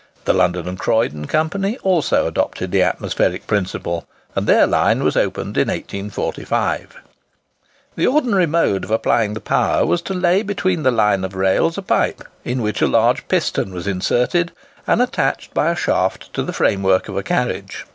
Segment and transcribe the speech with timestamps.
[0.25, 5.57] The London and Croydon Company also adopted the atmospheric principle; and their line was opened
[5.57, 6.97] in 1845.
[7.95, 11.77] The ordinary mode of applying the power was to lay between the line of rails
[11.77, 14.51] a pipe, in which a large piston was inserted,
[14.87, 17.85] and attached by a shaft to the framework of a carriage.